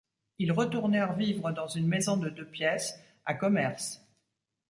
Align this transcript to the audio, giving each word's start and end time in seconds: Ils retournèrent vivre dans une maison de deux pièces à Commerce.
Ils 0.39 0.51
retournèrent 0.51 1.13
vivre 1.13 1.51
dans 1.51 1.67
une 1.67 1.85
maison 1.87 2.17
de 2.17 2.27
deux 2.29 2.47
pièces 2.47 2.99
à 3.23 3.35
Commerce. 3.35 4.03